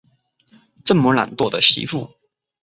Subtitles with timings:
[0.83, 2.11] 这么懒惰的媳妇